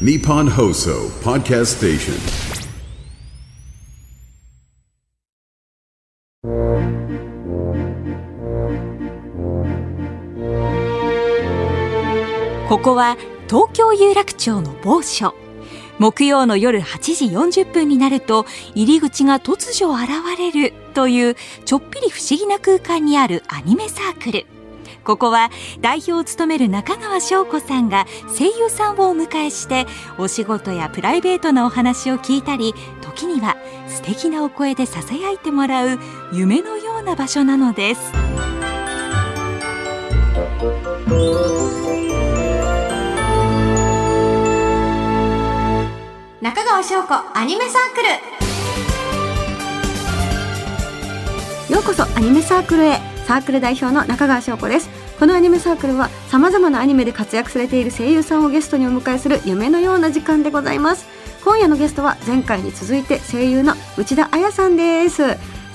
[0.00, 2.14] Nippon Hoso Podcast Station.
[12.68, 13.16] ここは
[13.48, 15.32] 東京有楽町の某所
[16.00, 24.46] 木曜の夜8時40分になると入り口が突如現れるというちょっぴり不思議な空間にあるアニメサークル
[25.04, 25.50] ここは
[25.80, 29.86] 代表を務める中川翔子さんが声優さんをお迎えして
[30.18, 35.98] お仕事やプライベートなお話を聞いたり時には素敵なお声でささやいてもらう
[36.32, 38.00] 夢のような場所なのです。
[46.40, 48.02] 中川翔子アニメサーク
[51.68, 51.74] ル。
[51.74, 53.13] ようこそアニメサークルへ。
[53.26, 54.90] サークル代表の中川翔子です。
[55.18, 61.06] このアニメサークルはさまざまなアニメで活躍されている声優さんをゲストにお迎えする夢のような時間でございます。
[61.44, 65.22] 今夜のゲストは前回に続いて声優の内田彩さんです。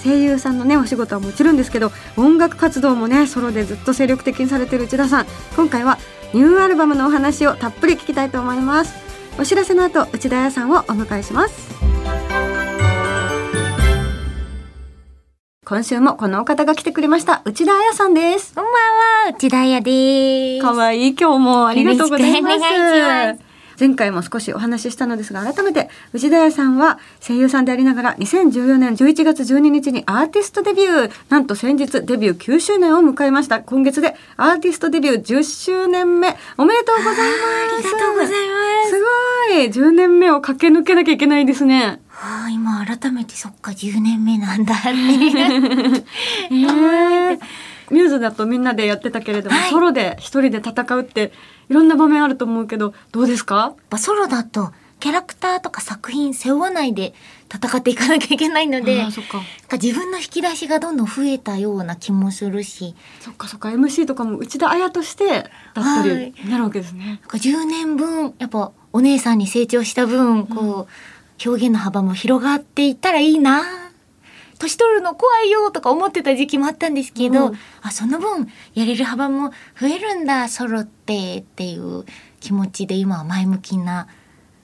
[0.03, 5.25] 声優さんのねお仕事はもちろんですけど音楽活動もねソロでずっと精力的にされている内田さん。
[5.55, 5.97] 今回は
[6.33, 8.93] ニューアルバムのお話をたっぷり聞きたいと思います。
[9.39, 11.78] お知らせの後内田彩さんをお迎えします。
[15.69, 17.43] 今週もこのお方が来てくれました。
[17.45, 18.55] 内田彩さんです。
[18.55, 18.73] こんばん
[19.27, 20.65] は、内田彩です。
[20.65, 23.39] 可愛い今日もありがとうございます。
[23.79, 31.11] 前回も少しお話ししたのですが改めて内田彩さんは声優さんでありながら2014年11月12日にアーティストデビュー。
[31.29, 33.59] なんと先日デビュー9周年を迎えました。
[33.59, 36.35] 今月でアーティストデビュー10周年目。
[36.57, 37.21] おめでとうございます。
[37.21, 38.33] ありがとうございま
[38.85, 38.89] す。
[38.89, 38.99] す
[39.51, 39.65] ごい。
[39.65, 46.03] 10年目を駆け抜けなきゃいけないですねはあ、今改めてそっか、10年目なんだね。
[46.51, 46.53] え。
[46.53, 47.39] ー
[47.91, 49.69] ミューズだとみんなでやってたけれども、はい。
[49.69, 51.31] ソロで一人で戦うって
[51.69, 53.55] いろんな場面あると思うけどどうですか？
[53.55, 57.13] やっぱソロだと、キャラクターとか作品背負わないで
[57.51, 65.43] 戦っていかなきゃいけないので、自分の引き出しがどんどん増えたような気もするし、そっかそっか MC とかも内田彩としてだっ
[65.73, 66.33] たはい。
[66.43, 67.05] りなるわけですね。
[67.05, 70.91] なんか10年分、やっぱお姉さんに成長した分、こう、
[71.45, 73.63] 表現の幅も広がっていったらいいな。
[74.59, 77.57] 年取るの怖いよとか思ってた時期もあったんですけど、うん。
[77.81, 82.03] あその分やれる幅も増えるんだソロってっていう
[82.41, 84.07] 気持ちで今は前向きな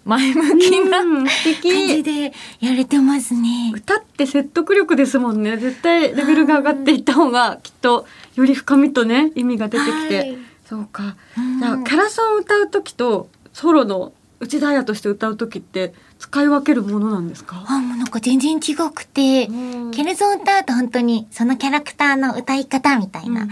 [0.03, 3.71] 前向きなうん素感じ敵でやれてますね。
[3.73, 5.57] 歌って説得力ですもんね。
[5.57, 8.05] 絶対レベルが上がっていった方がきっと
[8.35, 10.37] より深みとね意味が出てきて、はい。
[10.65, 11.15] そうか。
[11.37, 11.59] うん。
[11.59, 17.63] じゃあキャラソンを歌う時とソロの内田彩として歌う時って使い分けるものなんですか？
[17.67, 19.91] あもうなんか全然違くて、うん。
[19.91, 23.47] キャラソン歌うと本当にそのキャラクターの歌い方みたいな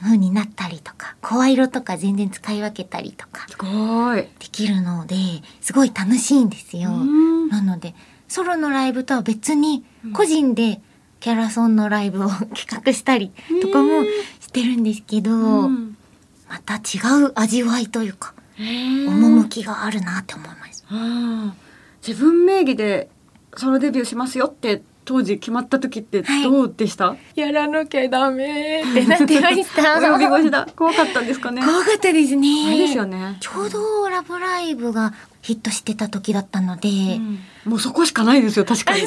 [0.00, 4.22] 風になったりとか、声色とか全然使い分けたりとかすごい。
[4.22, 5.16] できるので
[5.60, 6.90] すごい楽しいんですよ。
[6.90, 7.48] うん。
[7.48, 7.94] なので
[8.28, 10.80] ソロのライブとは別に個人で
[11.20, 13.30] キャラソンのライブを 企画したり
[13.62, 14.04] とかも
[14.40, 15.96] してるんですけど、うん。
[16.48, 20.84] また違う味わいというか趣があるなって思います。
[22.06, 23.08] 自分名義で
[23.56, 26.42] ソロデビューしますよって当時決まった時ってはい。
[26.42, 29.64] どうでした、やらなきゃダメってなってまし
[30.50, 30.66] た。
[30.76, 31.62] 怖かったんですかね？
[31.64, 32.76] 怖かったですね。
[32.76, 33.38] ですよね。
[33.40, 37.38] ちょうどラブライブがヒットしてた時だったので、うん。
[37.64, 39.02] もうそこしかないですよ確かに。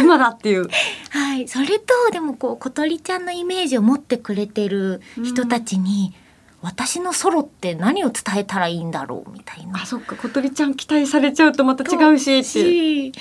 [0.00, 0.68] 今だっていう。
[1.10, 6.14] はい、それとでもこう小鳥ちゃんのイメージを持ってくれてる人たちに、
[6.62, 9.82] 私のソロって何を伝えたらいいんだろうみたいな。
[9.82, 9.86] あ。
[9.86, 10.14] そっか。
[10.16, 13.12] 小鳥ちゃん期待されちゃうとまた違うし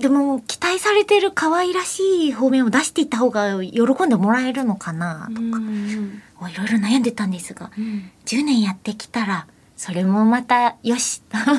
[0.00, 8.10] でも期待されてる可愛らしい方面を出していった方が喜んでもらえるのかなとか、うんいろいろ悩んでたんですがうん。
[8.26, 11.54] 10年やってきたらそれもまたよし そ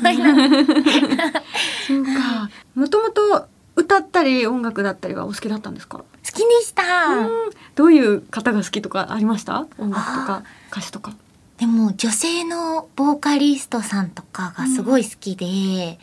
[1.96, 2.50] うか。
[2.76, 7.30] もともと歌ったり音楽だったりはお好きだったんですか、好きでした、うん。
[7.76, 9.68] どういう方が好きとかありました？
[9.78, 11.14] 音楽とか歌手とか
[11.60, 16.00] でも女性のボーカリストさんとかがすごい好きで、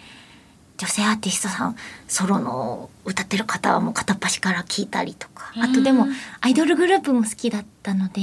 [0.76, 1.76] 女性アーティストさん
[2.06, 5.52] ソロの歌ってる方はもう片っ端から聞いたりとか。
[5.56, 6.12] あとでもうん
[6.42, 8.20] アイドルグループも好きだったので、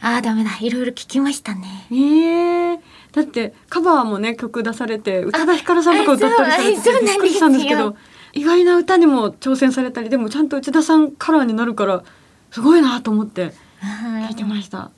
[0.00, 1.86] ああダメだいろいろ聞きましたね。
[1.90, 2.80] ええ。
[3.12, 7.96] だってカバーもね曲出されて宇多田ヒカルさんとか歌ったりされてびっくりしたんですけど
[8.32, 12.04] 意外な歌にも挑戦されたりでもちゃんと内田さんカラーになるから
[12.52, 14.28] すごいなと思ってはい。
[14.28, 14.92] 聞いてました。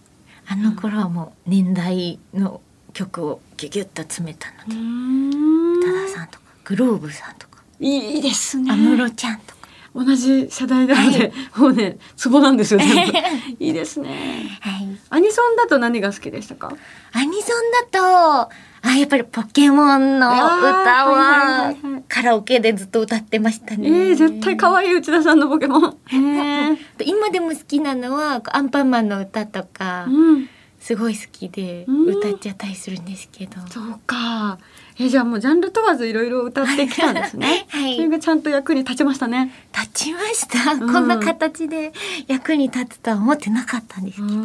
[0.53, 2.61] あの頃はもう年代の
[2.93, 7.63] 曲をギュギュッと詰めたので、宇多田さんとかグローブさんとか。
[7.81, 8.71] いいですね。
[8.71, 9.62] 安室ちゃんとか、
[9.95, 13.13] 同じ世代なので、もうねツボなんですよ全部。
[13.61, 14.59] いいですね。
[14.61, 16.73] はい、アニソンだと何が好きでしたか？
[17.13, 18.53] アニソンだと
[18.85, 21.23] ああやっぱりポケモンの歌はいはいは
[21.67, 23.89] はいはいカラオケでずっと歌ってましたね。
[23.89, 25.97] えー、絶対可愛い内田さんのポケモン。
[26.11, 30.49] え ー、今でも好きなのはアンパンマンの歌とかうん。
[30.81, 33.53] すごい好きでうん歌っちゃったりするんですけど。
[33.69, 34.59] そうか。
[34.99, 37.67] えじゃあもうジャンル問わずいろいろ歌ってきたんですね。
[37.71, 39.53] はいそれがちゃんと役に立ちましたね。
[39.75, 41.93] 立ちました、んこんな形で
[42.29, 44.43] 役に立つとは思ってなかったんですうけど。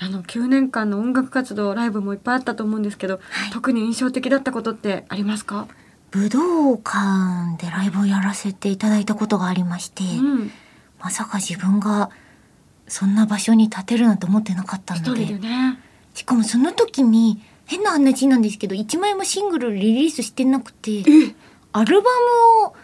[0.00, 5.68] あの9年間の音楽活動ライブもいっぱいあったと思うんですけど、はい特に印象的だったことってありますか？
[6.10, 10.50] 武道館でライブをやらせていただいたことがありまして、うん。
[11.00, 12.10] まさか自分が
[12.86, 15.78] そんな場所に立てるなんて思ってなかった一のでね。
[16.14, 21.02] しかもその時に変な話なんですけど1枚もシングルリリースしてなくて
[21.72, 22.10] アルバ
[22.62, 22.74] ムを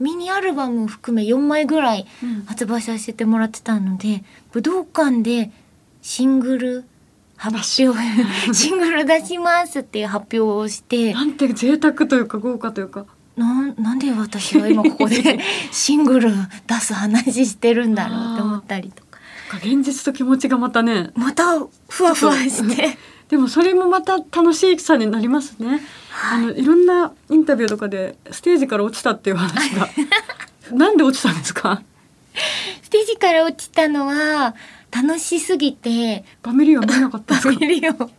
[0.00, 2.44] ミニアルバムを含め4枚ぐらいうん。
[2.46, 5.50] 発売させてもらってたので武道館で
[6.02, 6.84] シングル
[7.36, 7.98] 発表
[8.52, 13.06] シングル出しますっていう発表をしてなんて贅沢というか豪華というか。
[13.36, 15.38] なんなんで私は今ここで
[15.72, 16.30] シングル
[16.66, 19.18] 出す話してるんだろうって思ったりとか。
[19.58, 21.10] 現実と気持ちがまたね。
[21.14, 21.58] また
[21.88, 22.98] ふわふわして
[23.30, 25.80] でもそれもまた楽しさになりますね。
[26.32, 29.88] あのいろんなインタビューとかでステージから落ちたっていう話が。
[30.76, 31.82] なんで落ちたんですか？
[32.82, 34.54] ステージから落ちたのは
[34.90, 37.58] 楽しすぎてバミリオン見えなかったんですか？
[37.58, 38.10] 見るよ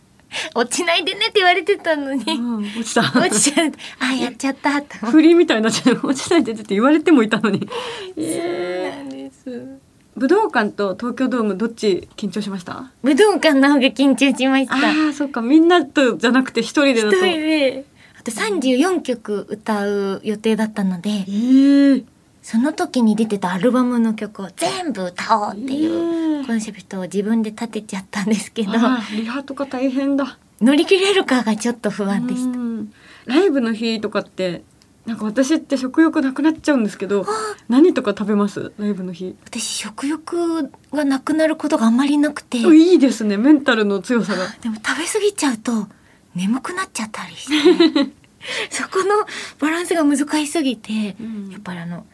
[0.54, 3.02] 落ちないでねって言われてたのに、うん、落ちた。
[3.02, 7.68] 落ちちゃうあやっちゃったと思ってフリーみたいにな落ちないでって言われてもいたのに。
[8.16, 9.76] えなんですー
[10.16, 12.90] 武道館と東京ドームどっち緊張しました？
[13.02, 17.16] 武道館の方が緊張しましたああ、そっかみんなとじゃなくて一人でだと。
[17.16, 17.84] 一人で
[18.18, 22.04] あと34曲歌う予定だったのでえー、
[22.42, 30.38] その時に出てたアルバムの曲を全部歌おうっていえうーコンセプトを自分で立てちゃったんですけどあーリハとか大変だ。
[30.60, 32.92] 乗り切れるかがちょっと不安でしたうん
[33.26, 34.62] ライブの日とかって
[35.06, 37.26] なんか私って食欲なくなっちゃうんですけど
[37.68, 38.72] 何とか食べます？
[38.78, 39.34] ライブの日。
[39.44, 42.64] 私食欲がなくなることがあんまりなくて。
[42.64, 43.36] おいいですね。
[43.36, 44.46] メンタルの強さが。
[44.60, 45.88] でも食べ過ぎちゃうと
[46.36, 48.10] 眠くなっちゃったりして
[48.70, 49.26] そこの
[49.58, 51.50] バランスが難しすぎて、うん。
[51.50, 52.06] やっぱりあの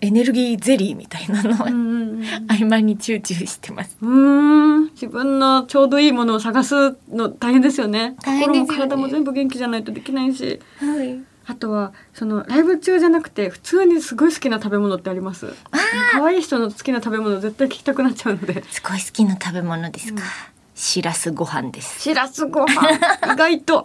[0.00, 3.98] エネルギーゼリーみたいなのをうんうんうん合間にチューチューしてます。
[4.00, 4.84] うーん。
[4.94, 8.16] 自分のちょうどいいものを探すの大変ですよね。
[8.22, 8.66] 大変ですよね。
[8.66, 10.58] 心も体も全部元気じゃないとできないし。
[10.78, 11.18] はい。
[11.46, 15.52] あとはそのライブ中じゃなくて普通にすごい好きな食べ物ってあります？
[16.12, 18.64] 可愛い人の好きな食べ物絶対聞きたくなっちゃうので。
[18.70, 20.22] すごい好きな食べ物ですか。
[20.74, 22.00] しらすご飯です。
[22.00, 22.90] しらすご飯。
[23.32, 23.84] 意外と。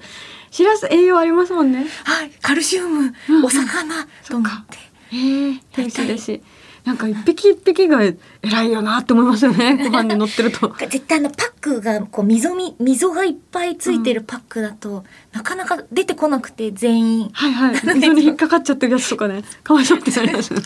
[0.50, 1.86] しらす栄養ありますもんね。
[2.04, 3.44] はい、カルシウム、うん。
[3.44, 4.06] お魚。
[4.28, 4.78] と思って。
[5.16, 6.42] へえヘルシーだし
[6.84, 9.76] なんか一匹一匹が偉いよなって思いますよね。
[9.84, 10.74] ご飯に乗ってると。
[10.78, 17.30] 絶対あのパックがこう溝み溝がいっぱいついてるパックだと、なかなか出てこなくて全員。
[17.32, 17.80] はいはい。
[17.94, 19.42] 溝に引っかかっちゃってるやつとかね。
[19.62, 20.64] かわいそうってなりますよね。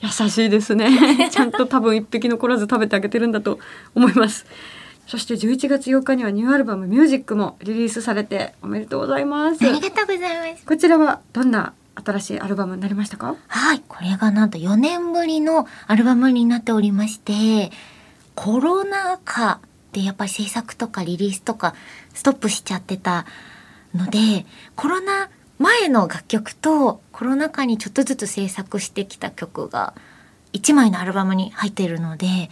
[0.00, 1.30] 優しいですね。
[1.30, 3.58] ちゃんと多分一匹残らず食べてあげてるんだと
[3.94, 4.46] 思います。
[5.06, 9.64] そして11月8日にはニューアルバム「ミュージックもリリースされておめでとうございます。
[9.64, 10.66] ありがとうございます。
[10.66, 11.72] こちらはどんな
[12.04, 13.34] 新しいアルバムになりましたか？
[13.48, 17.70] はい、これがなんと4年ぶりのアルバムになっておりまして、
[18.34, 19.60] コロナ禍
[19.92, 21.74] でやっぱり制作とかリリースとか
[22.12, 23.24] ストップしちゃってた
[23.94, 29.94] ので、コロナ前の楽曲とコロナ禍にちょっとずつ制作してきた曲が
[30.52, 32.50] 1枚のアルバムに入っているので、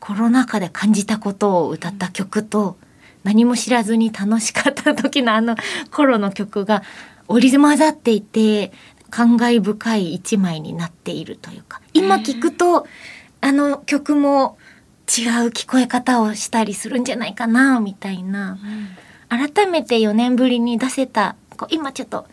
[0.00, 2.76] コロナ禍で感じたことを歌った曲と、
[3.22, 5.54] 何も知らずに楽しかった時のあの
[5.90, 6.82] 頃の曲が
[7.30, 8.72] 織り交ざっていて
[9.08, 11.80] 感慨深い一枚になっているというか。
[11.94, 12.86] 今聞くと
[13.40, 14.58] あの曲も
[15.06, 18.58] 違う聞こえ方をしたりするんじゃないかなみたいな。
[19.28, 21.36] 改めて4年ぶりに出せた
[21.70, 22.26] 今ちょっと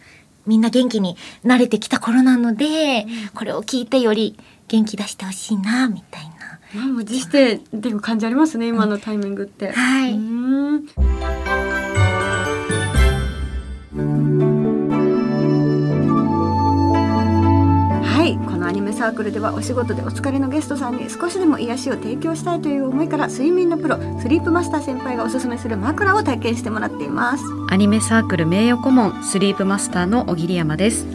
[0.47, 4.35] みんな元気に慣れてきた頃なので、これを聞いてより
[4.67, 6.59] 元気出してほしいなみたいな。
[6.73, 10.13] 満を持してっていう感じありますね今のタイミングって、はい。
[10.13, 10.85] うーん。
[10.97, 11.76] はい
[19.07, 27.43] サークルではお仕事でお疲れのゲストさんに少しでも癒しを提供したいという思いから睡眠のプロスリープマスター先輩がおすすめする枕を体験してもらっています。
[27.69, 31.05] アニメサークル名誉顧問スリープマスターの小桐山です。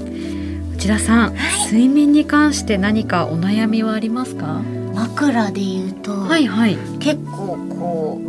[0.77, 1.35] 内田さん、
[1.67, 4.63] 睡眠に関して何かお悩みはありますか？
[4.95, 6.79] 枕で言うと、はいはい。
[6.99, 8.23] 結構こ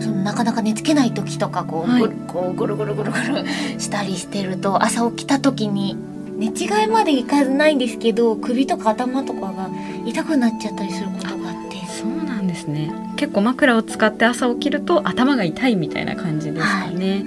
[0.00, 2.02] うそのなかなか寝つけない時とかこう,、はい。
[2.02, 3.44] ぐこうぐるぐるぐるぐる
[3.78, 5.96] したりしてると朝起きた時に
[6.36, 9.68] 寝違いまでいかないんですけど首とか頭とかが
[10.04, 11.76] 痛くなっちゃったりすることがあって。
[11.86, 12.92] そうなんですね。
[13.16, 17.24] 結構枕を使って朝起きると頭が痛いみたいな感じですかね、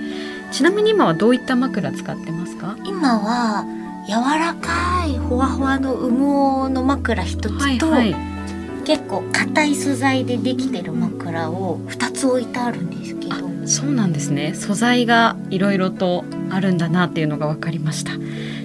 [0.52, 2.78] ちなみに今はどういった枕使ってますか？
[2.86, 3.66] 今は
[4.08, 8.16] 柔らかいほわほわの羽毛の枕一つと、はい
[8.86, 13.36] 結構硬い素材でできてる枕を2つ置いてあるんですけど。
[13.68, 14.56] そうなんですね。
[14.56, 18.14] 素材がいろいろとあるんだなっていうのが分かりました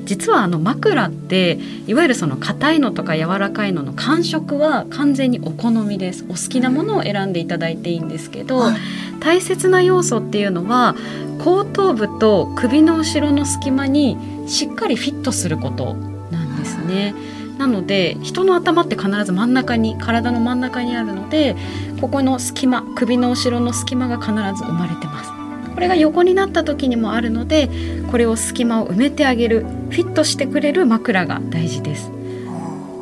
[0.05, 6.25] 実はあの枕っていわゆるその硬いのとか柔らかいのの感触は完全にお好みです。
[6.29, 8.77] お好きなものを選んでいただいていいんですけど、はい。
[9.21, 10.95] 大切な要素っていうのは
[11.39, 15.95] 後頭部と首の後ろの隙間にしっかりフィットすること
[16.31, 17.15] なんですね。
[17.59, 21.57] なので人の頭って必ず真ん中に体の真ん中にあるので
[22.01, 25.44] ここの隙間首の後ろの隙間が必ず生まれてます
[25.75, 27.69] これが横になった時にもあるので
[28.11, 32.11] これを隙間を埋めてあげるフィットしてくれる枕が大事です。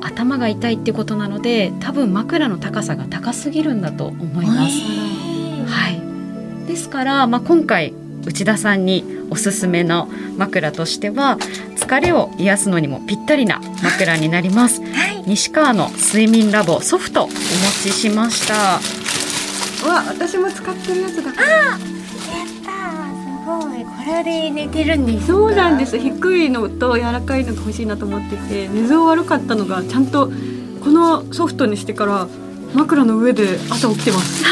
[0.01, 4.81] 頭が痛いってことなので多分枕の高さが高すぎるんだと思います。
[5.67, 7.95] はい、ですから、まあ、今回
[8.27, 11.39] 内田さんにおすすめの枕としては
[11.77, 14.81] 疲れを癒すのにもぴったりな枕になります。
[14.93, 15.23] はい。
[15.27, 17.35] 西川の睡眠ラボソフトお持
[17.83, 18.81] ちしました。
[19.85, 21.23] うわ私も使ってるやつだ。
[21.25, 21.92] やったーすごい
[23.99, 25.99] これで寝てるんですそうなんです。
[25.99, 30.31] 低いのと柔らかいのが欲しいなと思ってて寝相悪かったのがちゃんと
[30.83, 32.27] このソフトにしてから
[32.75, 34.43] 枕の上で朝起きてます。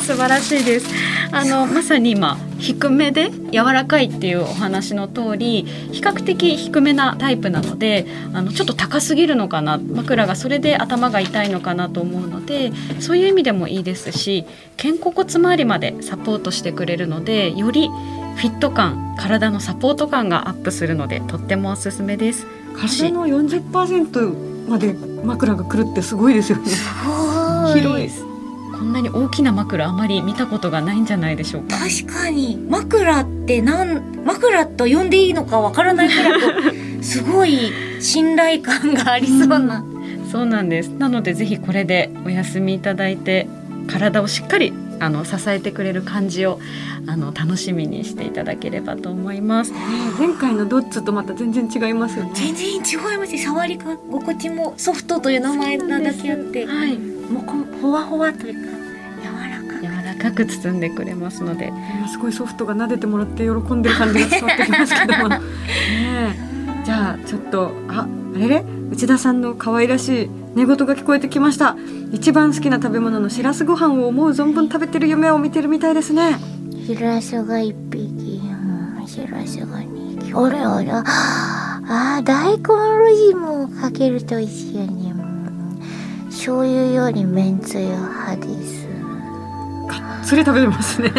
[0.06, 0.88] 素晴らしいです。
[1.32, 17.90] あのまさに今低めで柔らかいっていうお話の通り比較的低めなタイプなのであのちょっと高すぎるのかな枕がそれで頭が痛いのかなと思うのでそういう意味でもいいですし肩甲骨周りまでサポートしてくれるのでより
[18.36, 22.46] フィット感体のサポート感がアップするのでとってもおすすめです。
[22.76, 26.68] 体の40%まで枕が来るってすごいですよね。
[26.68, 27.80] すごい。
[27.80, 28.10] 広い。
[28.72, 31.78] こんなに大きな枕あまり見たことがないんじゃないでしょうか。
[31.78, 32.58] 確かに。
[32.68, 39.82] 枕ってなん枕と呼んでいいのかわからないくらすごい信頼感がありそうな、
[40.30, 40.88] そうなんです。
[40.88, 43.48] なのでぜひこれでお休みいただいて
[43.86, 46.58] 体をしっかりあの支えてくれる感じを
[47.06, 49.72] あの楽しみにしていただければと思います。
[50.18, 52.30] 前回のドッツとまた全然違いますよね。
[52.34, 53.32] 全然違います。
[53.32, 58.60] ね触り心地もソフトという名前なだけあってはい、もうこほわほわというか
[59.22, 59.86] 柔らかく。
[59.86, 65.28] 柔らかく包んでくれますので、今すごいソフトが撫でてもらって喜んでる感じが伝わってきますけども。
[65.38, 65.40] ね
[66.42, 66.45] え
[66.86, 68.64] じゃあちょっとああれれ？
[68.92, 71.76] 内田さんの可愛らしい寝言が聞こえてきました。
[72.12, 76.36] 一番好きな食べ物のしらすご飯を思う存分食べてる夢を見てるみたいですね。
[76.86, 78.40] しらすが一匹
[79.00, 80.32] うんしらすが二匹。
[80.32, 85.80] あれあれあー大根おろしもかけると美味しいよねうん。
[86.30, 88.86] 醤油よりめんつゆ派です。
[90.22, 91.10] それ食べてますね。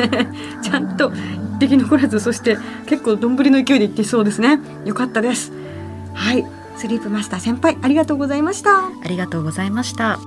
[0.63, 1.11] ちゃんと
[1.57, 4.61] 一滴残らずそして結構丼の勢いでいってそうですね。
[4.85, 5.51] よかったです
[6.17, 6.45] はい。
[6.75, 8.87] スリープマスター先輩ありがとうございました。
[8.87, 10.19] ありがとうございました。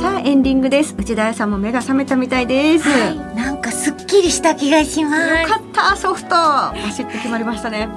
[0.00, 0.94] さあエンディングです。
[0.96, 3.36] 内田彩さんも目が覚めたみたいです、はい。
[3.36, 5.42] なんかすっきりした気がします。
[5.42, 6.30] よかったソフト。
[6.30, 7.88] バシッと決まりましたね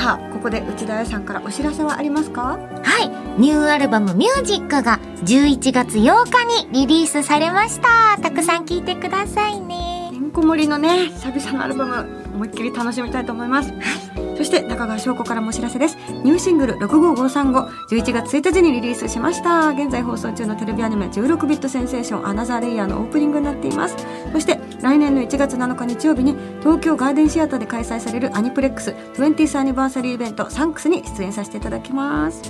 [0.00, 2.58] さあここで内田彩さんからお知らせはありますか？
[2.82, 3.10] はい。
[3.38, 8.16] ニューアルバムミュージックが11月8日にリリースされました。
[8.22, 10.08] たくさん聴いてくださいね。
[10.10, 13.74] てんこ盛りのね久々のアルバム思いっきり楽しみたいと思います、
[14.38, 23.96] そして中川翔子からもお知らせですニューシングル65535 11月1日にリリースしました現在放送中のテレビアニメ16ビットセンセーションアナザーレイヤーのオープニングになっています
[24.32, 32.42] そして来年の1月7日日曜日に東京ガーデンシアターで開催されるアニプレックス 20th アニバーサリーイベントサンクスに出演させていただきます。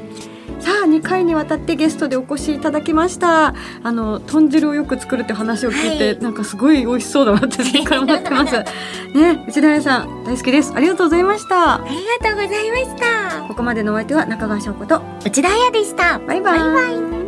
[0.60, 3.54] さあ2回にわたってゲストでお越しいただきました。
[3.82, 6.18] あの豚汁をよく作るって話を聞いて、はい。
[6.18, 8.52] なんかすごい美味しそうだなって前回思ってます。
[9.14, 10.72] ね内田彩さん大好きです。
[10.74, 11.74] ありがとうございました。
[11.74, 13.42] ありがとうございました。
[13.48, 16.18] ここまでのお相手は中川翔子と内田彩でした。
[16.18, 16.58] バイバイ。
[16.58, 17.19] バイバイ